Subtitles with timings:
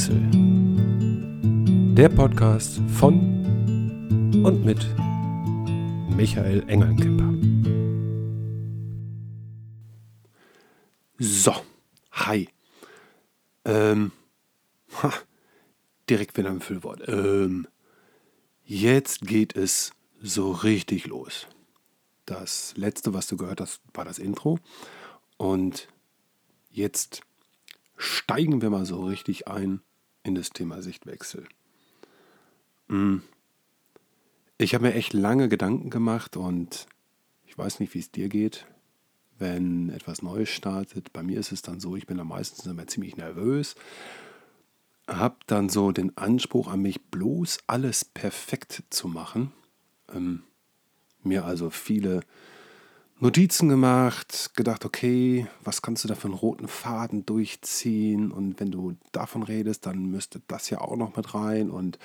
[0.00, 1.94] Sichtewechsel.
[1.94, 3.20] Der Podcast von
[4.44, 4.78] und mit
[6.16, 7.34] Michael Engelnkemper.
[11.18, 11.54] So,
[12.12, 12.48] hi.
[13.66, 14.12] Ähm,
[15.02, 15.12] ha,
[16.08, 17.06] direkt wieder ein Füllwort.
[17.06, 17.68] Ähm,
[18.64, 19.92] jetzt geht es
[20.22, 21.46] so richtig los.
[22.24, 24.58] Das letzte, was du gehört hast, war das Intro.
[25.36, 25.88] Und
[26.70, 27.20] jetzt
[27.96, 29.82] steigen wir mal so richtig ein
[30.30, 31.46] in das Thema Sichtwechsel.
[32.88, 33.22] Hm.
[34.58, 36.86] Ich habe mir echt lange Gedanken gemacht und
[37.46, 38.66] ich weiß nicht, wie es dir geht,
[39.38, 41.12] wenn etwas Neues startet.
[41.12, 43.74] Bei mir ist es dann so, ich bin dann meistens immer ziemlich nervös,
[45.08, 49.52] habe dann so den Anspruch an mich, bloß alles perfekt zu machen.
[50.14, 50.44] Ähm,
[51.22, 52.20] mir also viele
[53.22, 58.32] Notizen gemacht, gedacht, okay, was kannst du da für einen roten Faden durchziehen?
[58.32, 61.70] Und wenn du davon redest, dann müsste das ja auch noch mit rein.
[61.70, 61.98] Und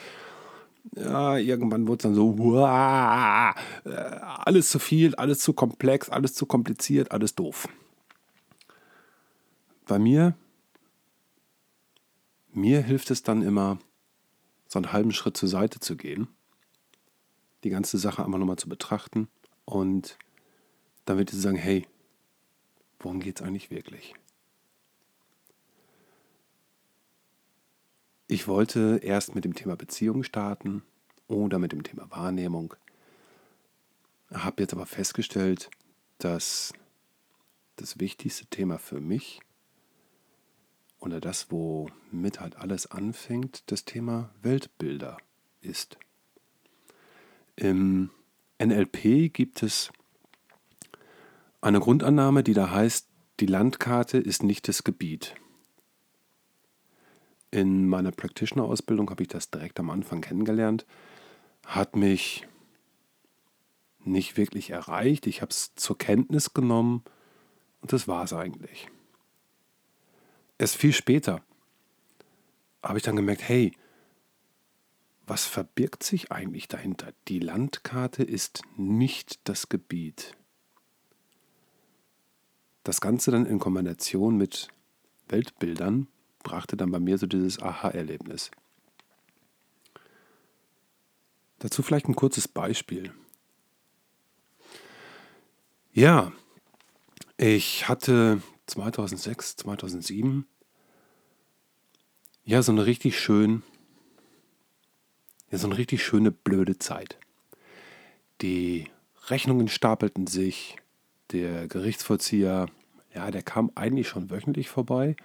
[0.94, 3.56] ja, irgendwann wurde es dann so, uah,
[3.86, 7.70] äh, alles zu viel, alles zu komplex, alles zu kompliziert, alles doof.
[9.88, 10.36] Bei mir,
[12.52, 13.80] mir hilft es dann immer,
[14.68, 16.28] so einen halben Schritt zur Seite zu gehen,
[17.64, 19.30] die ganze Sache einfach nochmal zu betrachten
[19.64, 20.18] und
[21.06, 21.88] dann wird sie sagen, hey,
[23.00, 24.14] worum geht es eigentlich wirklich?
[28.28, 30.84] Ich wollte erst mit dem Thema Beziehung starten
[31.28, 32.74] oder mit dem Thema Wahrnehmung,
[34.34, 35.70] habe jetzt aber festgestellt,
[36.18, 36.74] dass
[37.76, 39.42] das wichtigste Thema für mich
[41.00, 45.18] oder das, womit halt alles anfängt, das Thema Weltbilder
[45.62, 45.98] ist.
[47.56, 48.10] Im
[48.60, 49.92] NLP gibt es
[51.66, 53.10] eine Grundannahme, die da heißt,
[53.40, 55.34] die Landkarte ist nicht das Gebiet.
[57.50, 60.86] In meiner Practitioner-Ausbildung habe ich das direkt am Anfang kennengelernt,
[61.66, 62.48] hat mich
[64.04, 65.26] nicht wirklich erreicht.
[65.26, 67.04] Ich habe es zur Kenntnis genommen
[67.82, 68.88] und das war es eigentlich.
[70.60, 71.42] Erst viel später
[72.84, 73.72] habe ich dann gemerkt, hey,
[75.26, 77.12] was verbirgt sich eigentlich dahinter?
[77.28, 80.38] Die Landkarte ist nicht das Gebiet.
[82.86, 84.68] Das Ganze dann in Kombination mit
[85.28, 86.08] Weltbildern
[86.44, 88.52] brachte dann bei mir so dieses Aha-Erlebnis.
[91.58, 93.12] Dazu vielleicht ein kurzes Beispiel.
[95.94, 96.32] Ja,
[97.38, 100.46] ich hatte 2006, 2007
[102.44, 103.64] ja so eine richtig schön,
[105.50, 107.18] ja so eine richtig schöne blöde Zeit.
[108.42, 108.92] Die
[109.30, 110.78] Rechnungen stapelten sich,
[111.32, 112.68] der Gerichtsvollzieher,
[113.14, 115.16] ja, der kam eigentlich schon wöchentlich vorbei.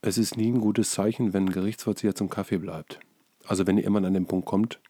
[0.00, 3.00] Es ist nie ein gutes Zeichen, wenn ein Gerichtsvollzieher zum Kaffee bleibt.
[3.46, 4.80] Also wenn immer an den Punkt kommt,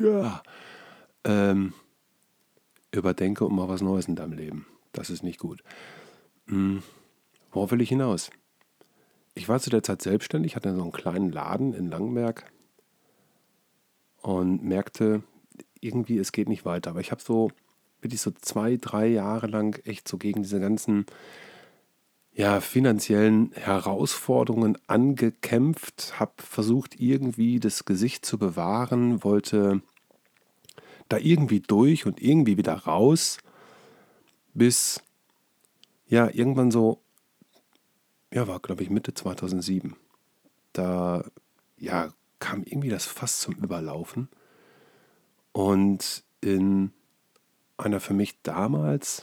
[0.00, 0.42] ja,
[1.24, 1.74] ähm,
[2.92, 4.66] überdenke um mal was Neues in deinem Leben.
[4.92, 5.62] Das ist nicht gut.
[6.46, 6.82] Hm,
[7.50, 8.30] worauf will ich hinaus?
[9.34, 12.52] Ich war zu der Zeit selbstständig, hatte so einen kleinen Laden in Langenberg
[14.20, 15.22] und merkte,
[15.80, 16.90] irgendwie, es geht nicht weiter.
[16.90, 17.50] Aber ich habe so
[18.02, 21.06] wirklich so zwei, drei Jahre lang echt so gegen diese ganzen
[22.34, 29.82] ja, finanziellen Herausforderungen angekämpft, habe versucht, irgendwie das Gesicht zu bewahren, wollte
[31.08, 33.38] da irgendwie durch und irgendwie wieder raus,
[34.54, 35.02] bis
[36.06, 37.02] ja, irgendwann so,
[38.32, 39.96] ja, war glaube ich Mitte 2007.
[40.72, 41.24] Da
[41.76, 44.28] ja, kam irgendwie das Fass zum Überlaufen
[45.52, 46.92] und in
[47.82, 49.22] einer für mich damals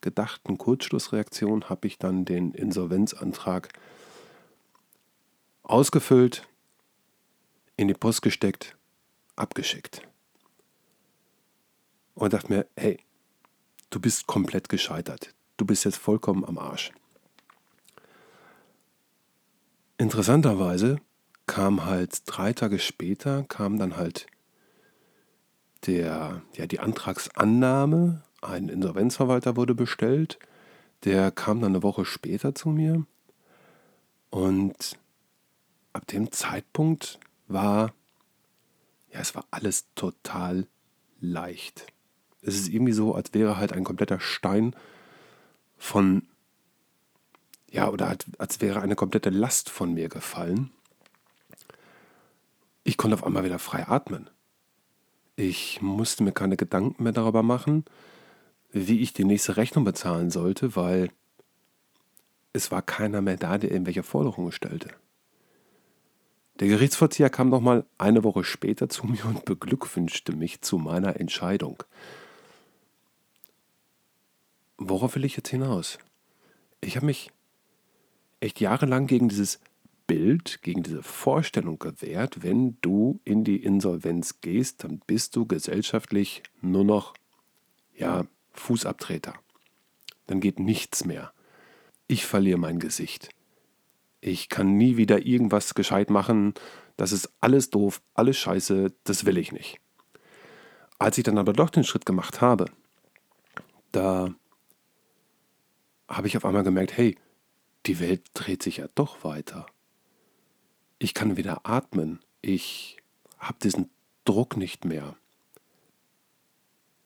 [0.00, 3.68] gedachten Kurzschlussreaktion habe ich dann den Insolvenzantrag
[5.62, 6.46] ausgefüllt,
[7.76, 8.76] in die Post gesteckt,
[9.36, 10.02] abgeschickt.
[12.14, 12.98] Und dachte mir, hey,
[13.90, 15.34] du bist komplett gescheitert.
[15.56, 16.92] Du bist jetzt vollkommen am Arsch.
[19.98, 21.00] Interessanterweise
[21.46, 24.26] kam halt drei Tage später, kam dann halt
[25.86, 30.38] der, ja, die Antragsannahme, ein Insolvenzverwalter wurde bestellt,
[31.04, 33.06] der kam dann eine Woche später zu mir
[34.30, 34.98] und
[35.92, 37.92] ab dem Zeitpunkt war,
[39.12, 40.66] ja, es war alles total
[41.20, 41.86] leicht.
[42.42, 44.76] Es ist irgendwie so, als wäre halt ein kompletter Stein
[45.76, 46.28] von,
[47.70, 50.70] ja, oder als wäre eine komplette Last von mir gefallen.
[52.84, 54.30] Ich konnte auf einmal wieder frei atmen.
[55.40, 57.84] Ich musste mir keine Gedanken mehr darüber machen,
[58.72, 61.12] wie ich die nächste Rechnung bezahlen sollte, weil
[62.52, 64.88] es war keiner mehr da, der irgendwelche Forderungen stellte.
[66.58, 71.84] Der Gerichtsvollzieher kam nochmal eine Woche später zu mir und beglückwünschte mich zu meiner Entscheidung.
[74.76, 76.00] Worauf will ich jetzt hinaus?
[76.80, 77.30] Ich habe mich
[78.40, 79.60] echt jahrelang gegen dieses
[80.08, 86.42] Bild, gegen diese Vorstellung gewehrt, wenn du in die Insolvenz gehst, dann bist du gesellschaftlich
[86.60, 87.14] nur noch
[87.94, 89.34] ja, Fußabtreter.
[90.26, 91.32] Dann geht nichts mehr.
[92.08, 93.28] Ich verliere mein Gesicht.
[94.20, 96.54] Ich kann nie wieder irgendwas gescheit machen.
[96.96, 99.78] Das ist alles doof, alles scheiße, das will ich nicht.
[100.98, 102.64] Als ich dann aber doch den Schritt gemacht habe,
[103.92, 104.34] da
[106.08, 107.16] habe ich auf einmal gemerkt, hey,
[107.86, 109.66] die Welt dreht sich ja doch weiter.
[110.98, 112.20] Ich kann wieder atmen.
[112.40, 112.96] Ich
[113.38, 113.90] habe diesen
[114.24, 115.16] Druck nicht mehr.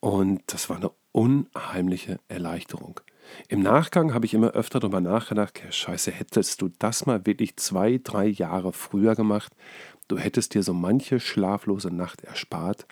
[0.01, 3.01] Und das war eine unheimliche Erleichterung.
[3.49, 7.57] Im Nachgang habe ich immer öfter darüber nachgedacht, ja, scheiße, hättest du das mal wirklich
[7.57, 9.55] zwei, drei Jahre früher gemacht,
[10.09, 12.87] du hättest dir so manche schlaflose Nacht erspart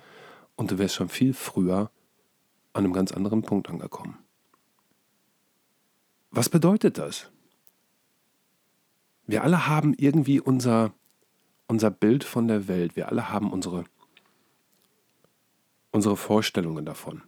[0.54, 1.90] und du wärst schon viel früher
[2.72, 4.18] an einem ganz anderen Punkt angekommen.
[6.30, 7.28] Was bedeutet das?
[9.30, 10.92] Wir alle haben irgendwie unser,
[11.68, 13.84] unser Bild von der Welt, wir alle haben unsere,
[15.92, 17.22] unsere Vorstellungen davon.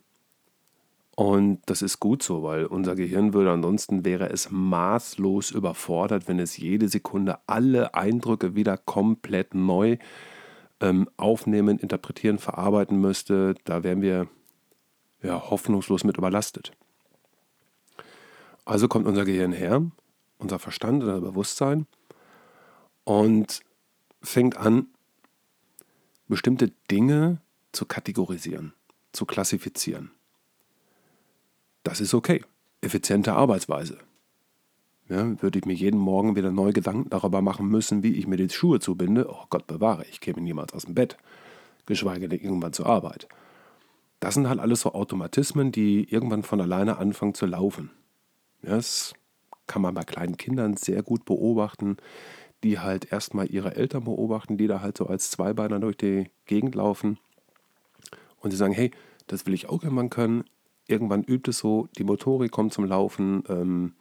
[1.14, 6.40] Und das ist gut so, weil unser Gehirn würde ansonsten wäre es maßlos überfordert, wenn
[6.40, 9.98] es jede Sekunde alle Eindrücke wieder komplett neu
[10.80, 13.54] ähm, aufnehmen, interpretieren, verarbeiten müsste.
[13.62, 14.26] Da wären wir
[15.22, 16.72] ja, hoffnungslos mit überlastet.
[18.64, 19.82] Also kommt unser Gehirn her,
[20.42, 21.86] unser Verstand, unser Bewusstsein
[23.04, 23.60] und
[24.22, 24.86] fängt an,
[26.28, 27.40] bestimmte Dinge
[27.72, 28.74] zu kategorisieren,
[29.12, 30.10] zu klassifizieren.
[31.82, 32.44] Das ist okay.
[32.80, 33.98] Effiziente Arbeitsweise.
[35.08, 38.36] Ja, würde ich mir jeden Morgen wieder neue Gedanken darüber machen müssen, wie ich mir
[38.36, 41.16] die Schuhe zubinde, oh Gott bewahre, ich käme niemals aus dem Bett,
[41.86, 43.28] geschweige denn irgendwann zur Arbeit.
[44.20, 47.90] Das sind halt alles so Automatismen, die irgendwann von alleine anfangen zu laufen.
[48.62, 49.14] Ja, das
[49.72, 51.96] kann man bei kleinen Kindern sehr gut beobachten,
[52.62, 56.74] die halt erstmal ihre Eltern beobachten, die da halt so als Zweibeiner durch die Gegend
[56.74, 57.18] laufen
[58.40, 58.90] und sie sagen, hey,
[59.28, 60.44] das will ich auch irgendwann können,
[60.88, 63.94] irgendwann übt es so, die Motorik kommt zum Laufen ähm,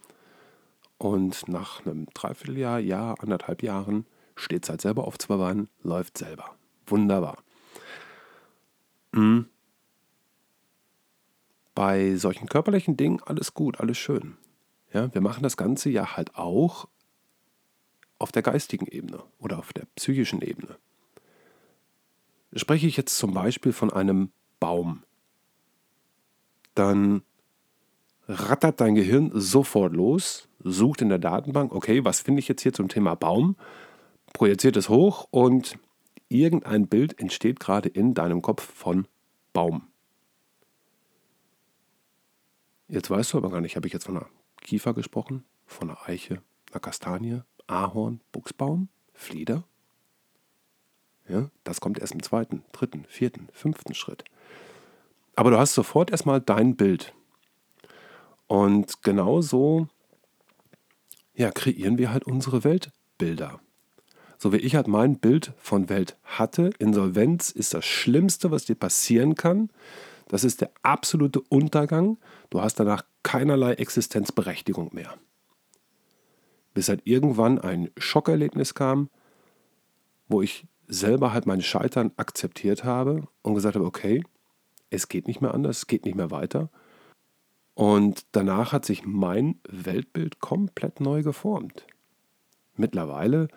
[0.98, 6.18] und nach einem Dreivierteljahr, Jahr, anderthalb Jahren steht es halt selber auf zwei Beinen, läuft
[6.18, 6.54] selber.
[6.86, 7.38] Wunderbar.
[9.14, 9.46] Mhm.
[11.76, 14.36] Bei solchen körperlichen Dingen alles gut, alles schön.
[14.94, 16.88] Ja, wir machen das Ganze ja halt auch
[18.20, 20.78] auf der geistigen Ebene oder auf der psychischen Ebene.
[22.54, 25.04] Spreche ich jetzt zum Beispiel von einem Baum,
[26.76, 27.24] dann
[28.28, 32.74] rattert dein Gehirn sofort los, sucht in der Datenbank, okay, was finde ich jetzt hier
[32.74, 33.56] zum Thema Baum,
[34.34, 35.78] projiziert es hoch und
[36.30, 39.08] irgendein Bild entsteht gerade in deinem Kopf von
[39.54, 39.88] Baum.
[42.88, 44.30] Jetzt weißt du aber gar nicht, habe ich jetzt von einer
[44.62, 46.42] Kiefer gesprochen, von einer Eiche,
[46.72, 49.64] einer Kastanie, Ahorn, Buchsbaum, Flieder?
[51.28, 54.24] Ja, das kommt erst im zweiten, dritten, vierten, fünften Schritt.
[55.36, 57.14] Aber du hast sofort erstmal dein Bild.
[58.48, 59.88] Und genauso
[61.34, 63.60] ja, kreieren wir halt unsere Weltbilder.
[64.38, 68.76] So wie ich halt mein Bild von Welt hatte, Insolvenz ist das Schlimmste, was dir
[68.76, 69.70] passieren kann.
[70.28, 72.18] Das ist der absolute Untergang.
[72.50, 75.18] Du hast danach keinerlei Existenzberechtigung mehr.
[76.74, 79.10] Bis halt irgendwann ein Schockerlebnis kam,
[80.28, 84.24] wo ich selber halt mein Scheitern akzeptiert habe und gesagt habe, okay,
[84.90, 86.70] es geht nicht mehr anders, es geht nicht mehr weiter.
[87.74, 91.88] Und danach hat sich mein Weltbild komplett neu geformt.
[92.76, 93.48] Mittlerweile,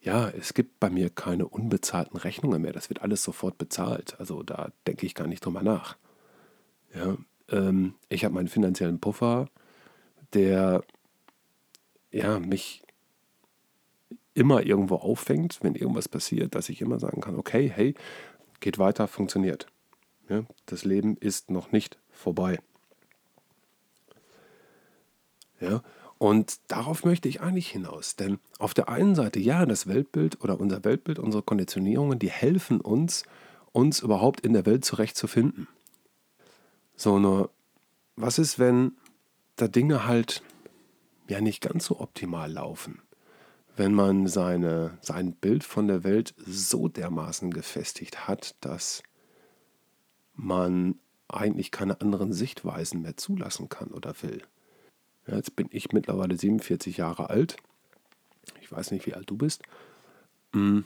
[0.00, 2.72] ja, es gibt bei mir keine unbezahlten Rechnungen mehr.
[2.72, 4.18] Das wird alles sofort bezahlt.
[4.18, 5.96] Also da denke ich gar nicht drüber nach.
[6.94, 7.16] Ja,
[7.50, 9.48] ähm, ich habe meinen finanziellen Puffer,
[10.34, 10.82] der
[12.10, 12.82] ja, mich
[14.34, 17.94] immer irgendwo auffängt, wenn irgendwas passiert, dass ich immer sagen kann, okay, hey,
[18.60, 19.66] geht weiter, funktioniert.
[20.28, 22.58] Ja, das Leben ist noch nicht vorbei.
[25.60, 25.82] Ja,
[26.18, 28.16] und darauf möchte ich eigentlich hinaus.
[28.16, 32.80] Denn auf der einen Seite, ja, das Weltbild oder unser Weltbild, unsere Konditionierungen, die helfen
[32.80, 33.24] uns,
[33.72, 35.68] uns überhaupt in der Welt zurechtzufinden.
[36.98, 37.52] So, nur,
[38.16, 38.96] was ist, wenn
[39.54, 40.42] da Dinge halt
[41.28, 43.00] ja nicht ganz so optimal laufen?
[43.76, 49.04] Wenn man seine, sein Bild von der Welt so dermaßen gefestigt hat, dass
[50.34, 50.96] man
[51.28, 54.42] eigentlich keine anderen Sichtweisen mehr zulassen kann oder will.
[55.28, 57.58] Ja, jetzt bin ich mittlerweile 47 Jahre alt.
[58.60, 59.62] Ich weiß nicht, wie alt du bist.
[60.52, 60.80] Mm.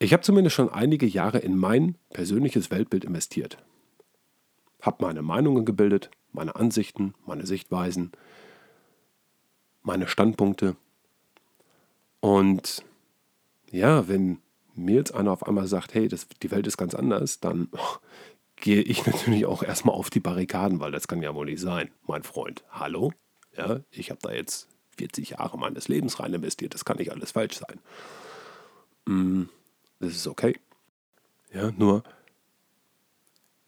[0.00, 3.58] Ich habe zumindest schon einige Jahre in mein persönliches Weltbild investiert.
[4.82, 8.10] Habe meine Meinungen gebildet, meine Ansichten, meine Sichtweisen,
[9.82, 10.76] meine Standpunkte.
[12.20, 12.84] Und
[13.70, 14.38] ja, wenn
[14.74, 17.96] mir jetzt einer auf einmal sagt, hey, das, die Welt ist ganz anders, dann oh,
[18.56, 21.90] gehe ich natürlich auch erstmal auf die Barrikaden, weil das kann ja wohl nicht sein,
[22.06, 22.64] mein Freund.
[22.70, 23.12] Hallo?
[23.56, 27.32] Ja, ich habe da jetzt 40 Jahre meines Lebens rein investiert, das kann nicht alles
[27.32, 27.78] falsch sein.
[29.06, 29.48] Mm,
[30.00, 30.58] das ist okay.
[31.52, 32.02] Ja, nur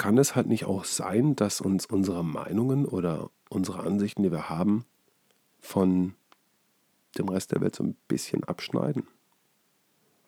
[0.04, 4.50] kann es halt nicht auch sein, dass uns unsere Meinungen oder unsere Ansichten, die wir
[4.50, 4.84] haben,
[5.61, 6.14] von
[7.16, 9.08] dem Rest der Welt so ein bisschen abschneiden?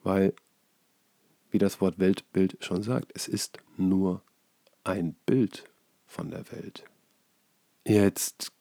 [0.01, 0.33] Weil,
[1.51, 4.23] wie das Wort Weltbild schon sagt, es ist nur
[4.83, 5.65] ein Bild
[6.07, 6.83] von der Welt.
[7.85, 8.51] Jetzt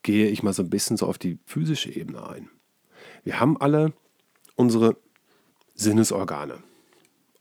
[0.00, 2.48] gehe ich mal so ein bisschen so auf die physische Ebene ein.
[3.24, 3.92] Wir haben alle
[4.54, 4.96] unsere
[5.74, 6.62] Sinnesorgane.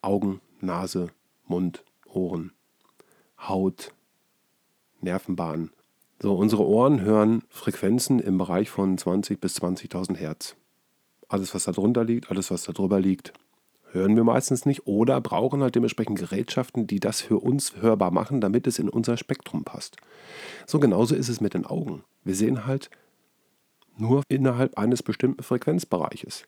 [0.02, 1.12] Augen, Nase,
[1.48, 2.52] Mund, Ohren,
[3.38, 3.94] Haut,
[5.02, 5.72] Nervenbahnen.
[6.22, 10.56] So, unsere Ohren hören Frequenzen im Bereich von 20 bis 20.000 Hertz.
[11.28, 13.34] Alles, was da drunter liegt, alles, was da drüber liegt,
[13.92, 18.42] hören wir meistens nicht oder brauchen halt dementsprechend Gerätschaften, die das für uns hörbar machen,
[18.42, 19.98] damit es in unser Spektrum passt.
[20.66, 22.04] So genauso ist es mit den Augen.
[22.24, 22.90] Wir sehen halt
[23.98, 26.46] nur innerhalb eines bestimmten Frequenzbereiches.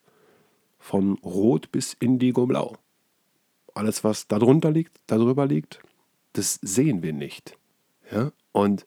[0.80, 2.76] Von Rot bis Indigo-Blau.
[3.74, 5.82] Alles, was darunter liegt, darüber liegt,
[6.38, 7.58] das sehen wir nicht.
[8.12, 8.32] Ja?
[8.52, 8.86] Und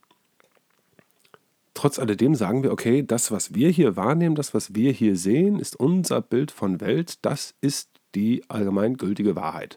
[1.74, 5.58] trotz alledem sagen wir, okay, das, was wir hier wahrnehmen, das, was wir hier sehen,
[5.58, 9.76] ist unser Bild von Welt, das ist die allgemeingültige Wahrheit.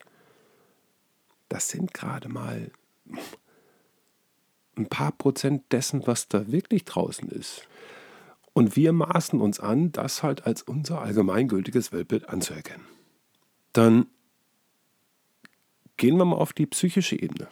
[1.50, 2.72] Das sind gerade mal
[4.76, 7.68] ein paar Prozent dessen, was da wirklich draußen ist.
[8.54, 12.86] Und wir maßen uns an, das halt als unser allgemeingültiges Weltbild anzuerkennen.
[13.72, 14.08] Dann
[15.98, 17.48] gehen wir mal auf die psychische Ebene.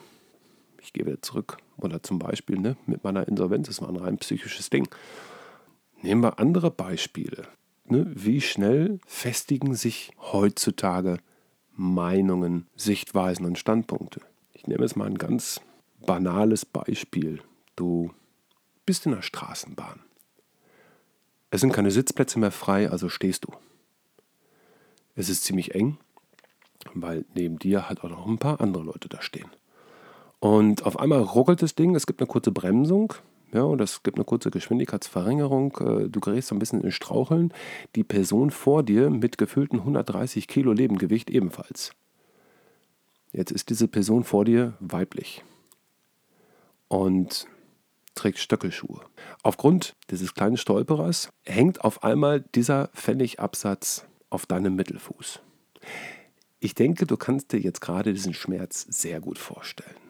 [0.81, 1.57] Ich wieder zurück.
[1.77, 4.88] Oder zum Beispiel ne, mit meiner Insolvenz, das war ein rein psychisches Ding.
[6.01, 7.47] Nehmen wir andere Beispiele
[7.91, 11.17] ne, wie schnell festigen sich heutzutage
[11.73, 14.21] Meinungen, Sichtweisen und Standpunkte.
[14.53, 15.61] Ich nehme jetzt mal ein ganz
[16.05, 17.41] banales Beispiel.
[17.75, 18.11] Du
[18.85, 20.00] bist in der Straßenbahn.
[21.50, 23.53] Es sind keine Sitzplätze mehr frei, also stehst du.
[25.15, 25.97] Es ist ziemlich eng,
[26.93, 29.50] weil neben dir halt auch noch ein paar andere Leute da stehen.
[30.41, 33.13] Und auf einmal ruckelt das Ding, es gibt eine kurze Bremsung
[33.53, 35.77] ja, und es gibt eine kurze Geschwindigkeitsverringerung.
[35.79, 37.53] Äh, du gerätst so ein bisschen in Straucheln.
[37.95, 41.91] Die Person vor dir mit gefüllten 130 Kilo Lebengewicht ebenfalls.
[43.33, 45.43] Jetzt ist diese Person vor dir weiblich
[46.88, 47.48] und
[48.15, 49.01] trägt Stöckelschuhe.
[49.43, 55.39] Aufgrund dieses kleinen Stolperers hängt auf einmal dieser Pfennigabsatz auf deinem Mittelfuß.
[56.60, 60.00] Ich denke, du kannst dir jetzt gerade diesen Schmerz sehr gut vorstellen.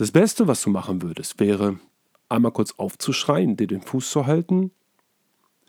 [0.00, 1.78] Das Beste, was du machen würdest, wäre
[2.30, 4.70] einmal kurz aufzuschreien, dir den Fuß zu halten,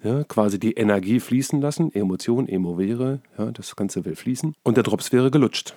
[0.02, 4.78] ja, quasi die Energie fließen lassen, Emotion, Emo wäre, ja, das Ganze will fließen und
[4.78, 5.76] der Drops wäre gelutscht.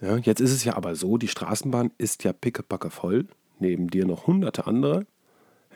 [0.00, 3.26] Ja, jetzt ist es ja aber so, die Straßenbahn ist ja pickepacke voll,
[3.58, 5.04] neben dir noch hunderte andere.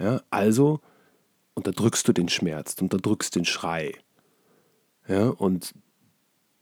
[0.00, 0.80] Ja, also
[1.52, 3.92] unterdrückst du den Schmerz, unterdrückst den Schrei.
[5.06, 5.74] Ja, und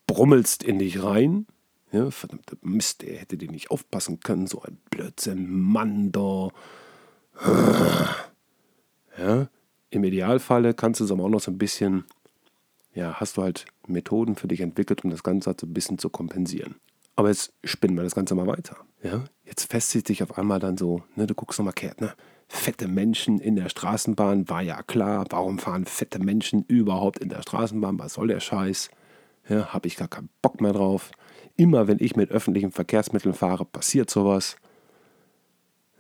[0.08, 1.46] brummelst in dich rein
[1.94, 6.48] ja, verdammte Mist, er hätte den nicht aufpassen können, so ein Blödsinn, Mann da.
[9.16, 9.46] Ja,
[9.90, 12.04] im Idealfalle kannst du es aber auch noch so ein bisschen,
[12.94, 15.98] ja, hast du halt Methoden für dich entwickelt, um das Ganze halt so ein bisschen
[15.98, 16.74] zu kompensieren.
[17.14, 18.76] Aber jetzt spinnen wir das Ganze mal weiter.
[19.04, 22.12] Ja, jetzt festigt sich auf einmal dann so, ne, du guckst nochmal kehrt, ne?
[22.48, 25.24] Fette Menschen in der Straßenbahn, war ja klar.
[25.30, 28.00] Warum fahren fette Menschen überhaupt in der Straßenbahn?
[28.00, 28.90] Was soll der Scheiß?
[29.48, 31.12] Ja, habe ich gar keinen Bock mehr drauf.
[31.56, 34.56] Immer wenn ich mit öffentlichen Verkehrsmitteln fahre, passiert sowas.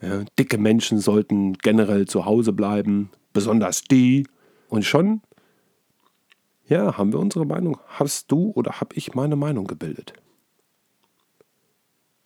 [0.00, 4.26] Ja, dicke Menschen sollten generell zu Hause bleiben, besonders die.
[4.68, 5.22] Und schon,
[6.66, 7.78] ja, haben wir unsere Meinung.
[7.86, 10.14] Hast du oder habe ich meine Meinung gebildet?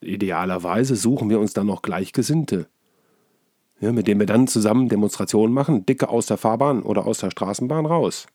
[0.01, 2.69] Idealerweise suchen wir uns dann noch Gleichgesinnte,
[3.81, 7.31] ja, mit denen wir dann zusammen Demonstrationen machen, dicke aus der Fahrbahn oder aus der
[7.31, 8.27] Straßenbahn raus.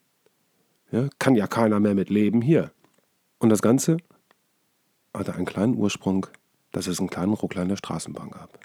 [0.91, 2.71] Ja, kann ja keiner mehr mit leben hier.
[3.39, 3.97] Und das Ganze
[5.13, 6.27] hatte einen kleinen Ursprung,
[6.71, 8.59] dass es einen kleinen Ruckler in der Straßenbahn gab.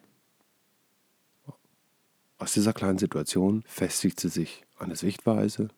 [2.39, 5.69] Aus dieser kleinen Situation festigte sich eine Sichtweise,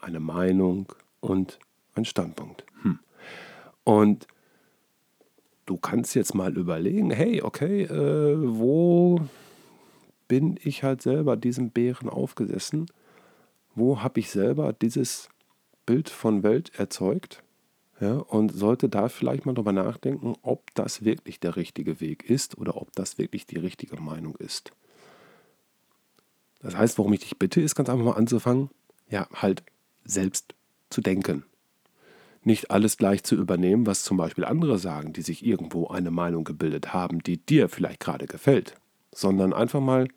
[0.00, 1.58] eine Meinung und
[1.94, 2.64] ein Standpunkt.
[2.82, 2.98] Hm.
[3.84, 4.26] Und
[5.66, 9.20] du kannst jetzt mal überlegen, hey, okay, äh, wo
[10.26, 12.86] bin ich halt selber diesem Bären aufgesessen?
[13.74, 15.28] Wo habe ich selber dieses
[15.86, 17.42] Bild von Welt erzeugt
[18.00, 22.56] ja, und sollte da vielleicht mal drüber nachdenken, ob das wirklich der richtige Weg ist
[22.56, 24.72] oder ob das wirklich die richtige Meinung ist.
[26.60, 28.70] Das heißt, warum ich dich bitte, ist ganz einfach mal anzufangen,
[29.08, 29.62] ja, halt
[30.04, 30.54] selbst
[30.90, 31.44] zu denken.
[32.42, 36.44] Nicht alles gleich zu übernehmen, was zum Beispiel andere sagen, die sich irgendwo eine Meinung
[36.44, 38.74] gebildet haben, die dir vielleicht gerade gefällt,
[39.12, 40.08] sondern einfach mal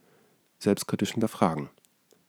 [0.60, 1.70] selbstkritisch hinterfragen.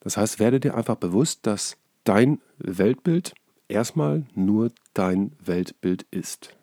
[0.00, 3.34] Das heißt, werde dir einfach bewusst, dass dein Weltbild
[3.72, 6.56] erstmal nur dein Weltbild ist.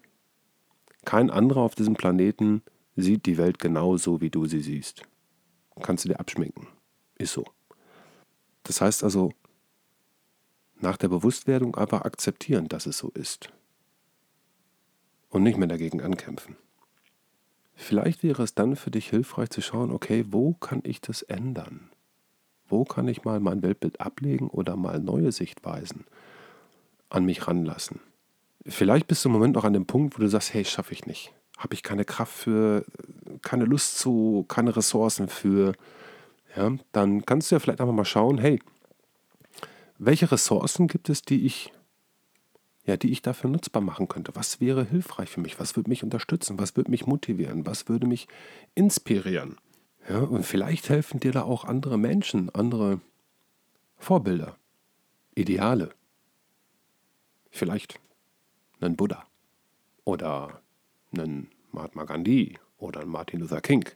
[1.06, 2.62] Kein anderer auf diesem Planeten
[2.96, 5.04] sieht die Welt genau so, wie du sie siehst.
[5.82, 6.68] Kannst du dir abschminken.
[7.16, 7.46] Ist so.
[8.64, 9.32] Das heißt also,
[10.80, 13.50] nach der Bewusstwerdung einfach akzeptieren, dass es so ist.
[15.30, 16.56] Und nicht mehr dagegen ankämpfen.
[17.76, 21.92] Vielleicht wäre es dann für dich hilfreich zu schauen, okay, wo kann ich das ändern?
[22.68, 26.06] Wo kann ich mal mein Weltbild ablegen oder mal neue Sichtweisen
[27.10, 28.00] an mich ranlassen?
[28.66, 31.06] Vielleicht bist du im Moment noch an dem Punkt, wo du sagst, hey, schaffe ich
[31.06, 31.34] nicht.
[31.58, 32.86] Habe ich keine Kraft für,
[33.42, 35.74] keine Lust zu, keine Ressourcen für.
[36.56, 38.60] Ja, dann kannst du ja vielleicht einfach mal schauen, hey,
[39.98, 41.72] welche Ressourcen gibt es, die ich,
[42.86, 44.36] ja, die ich dafür nutzbar machen könnte?
[44.36, 45.60] Was wäre hilfreich für mich?
[45.60, 46.58] Was würde mich unterstützen?
[46.60, 47.66] Was würde mich motivieren?
[47.66, 48.28] Was würde mich
[48.76, 49.58] inspirieren?
[50.10, 53.02] Ja, und vielleicht helfen dir da auch andere Menschen, andere
[53.98, 54.56] Vorbilder,
[55.36, 55.92] Ideale.
[57.50, 58.00] Vielleicht
[58.80, 59.26] einen Buddha
[60.04, 60.62] oder
[61.12, 63.88] einen Mahatma Gandhi oder einen Martin Luther King.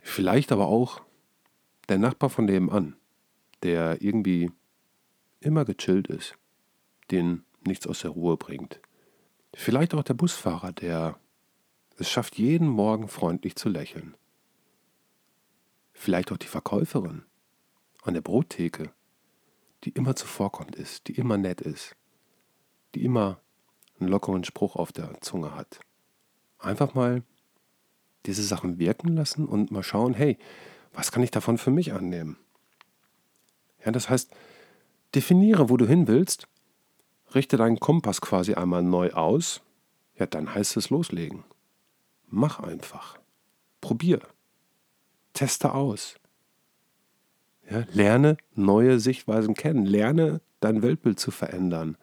[0.00, 1.02] Vielleicht aber auch
[1.88, 2.96] der Nachbar von nebenan,
[3.62, 4.50] der irgendwie
[5.40, 6.36] immer gechillt ist,
[7.10, 8.80] den nichts aus der Ruhe bringt.
[9.54, 11.18] Vielleicht auch der Busfahrer, der
[11.98, 14.14] es schafft, jeden Morgen freundlich zu lächeln.
[15.92, 17.24] Vielleicht auch die Verkäuferin
[18.02, 18.92] an der Brottheke,
[19.84, 21.96] die immer zuvorkommt ist, die immer nett ist,
[22.96, 23.40] die immer
[24.00, 25.80] einen lockeren Spruch auf der Zunge hat.
[26.58, 27.22] Einfach mal
[28.24, 30.38] diese Sachen wirken lassen und mal schauen, hey,
[30.94, 32.38] was kann ich davon für mich annehmen?
[33.84, 34.34] Ja, das heißt,
[35.14, 36.48] definiere, wo du hin willst,
[37.34, 39.60] richte deinen Kompass quasi einmal neu aus,
[40.16, 41.44] ja, dann heißt es loslegen.
[42.28, 43.18] Mach einfach.
[43.82, 44.20] Probier.
[45.34, 46.16] Teste aus.
[47.70, 49.84] Ja, lerne neue Sichtweisen kennen.
[49.84, 51.98] Lerne dein Weltbild zu verändern.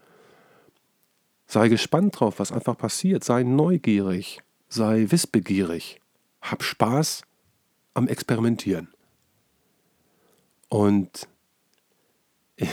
[1.45, 3.23] Sei gespannt drauf, was einfach passiert.
[3.23, 4.41] Sei neugierig.
[4.69, 5.99] Sei wissbegierig.
[6.41, 7.23] Hab Spaß
[7.93, 8.87] am Experimentieren.
[10.69, 11.27] Und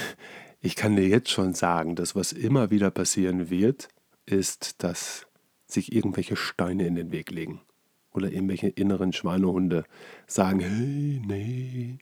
[0.61, 3.89] ich kann dir jetzt schon sagen, dass was immer wieder passieren wird,
[4.27, 5.27] ist, dass
[5.67, 7.61] sich irgendwelche Steine in den Weg legen
[8.13, 9.85] oder irgendwelche inneren Schweinehunde
[10.27, 11.99] sagen, hey, nee,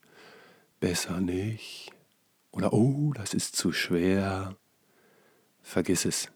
[0.80, 1.92] besser nicht.
[2.50, 4.56] Oder oh, das ist zu schwer.
[5.62, 6.30] Vergiss es.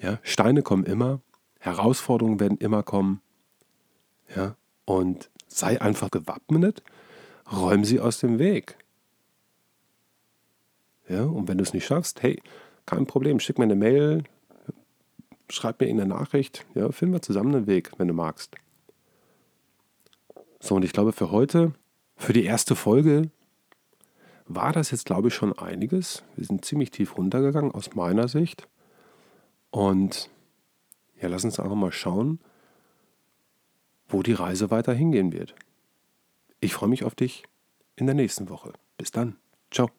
[0.00, 1.20] Ja, Steine kommen immer,
[1.58, 3.20] Herausforderungen werden immer kommen.
[4.34, 6.82] Ja, und sei einfach gewappnet,
[7.52, 8.76] räum sie aus dem Weg.
[11.08, 12.40] Ja, und wenn du es nicht schaffst, hey,
[12.86, 14.24] kein Problem, schick mir eine Mail,
[15.50, 18.54] schreib mir in der Nachricht, ja, finden wir zusammen einen Weg, wenn du magst.
[20.60, 21.72] So, und ich glaube, für heute,
[22.16, 23.30] für die erste Folge,
[24.46, 26.22] war das jetzt, glaube ich, schon einiges.
[26.36, 28.68] Wir sind ziemlich tief runtergegangen aus meiner Sicht.
[29.70, 30.30] Und
[31.20, 32.40] ja, lass uns einfach mal schauen,
[34.08, 35.54] wo die Reise weiter hingehen wird.
[36.60, 37.44] Ich freue mich auf dich
[37.96, 38.72] in der nächsten Woche.
[38.96, 39.36] Bis dann.
[39.70, 39.90] Ciao.